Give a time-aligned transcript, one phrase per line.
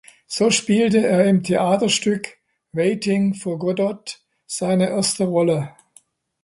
[0.25, 2.39] So spielte er im Theaterstück
[2.71, 5.75] "Waiting for Godot" seine erste Rolle.